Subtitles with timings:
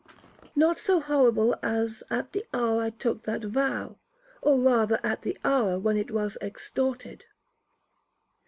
[0.55, 3.97] 'Not so horrible as at the hour I took that vow,
[4.41, 7.25] or rather at the hour when it was extorted.'